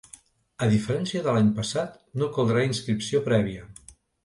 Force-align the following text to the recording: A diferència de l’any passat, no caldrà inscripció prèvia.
A 0.67 0.69
diferència 0.71 1.21
de 1.27 1.35
l’any 1.35 1.51
passat, 1.59 2.01
no 2.23 2.31
caldrà 2.39 2.65
inscripció 2.71 3.25
prèvia. 3.31 3.71